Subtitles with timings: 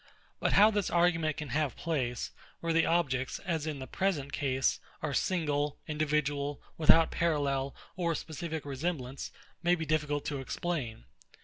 [0.39, 4.79] But how this argument can have place, where the objects, as in the present case,
[5.03, 9.29] are single, individual, without parallel, or specific resemblance,
[9.61, 11.03] may be difficult to explain.